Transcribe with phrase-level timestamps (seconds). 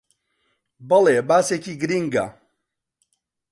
[0.89, 2.25] بەڵێ، باسێکی گرینگە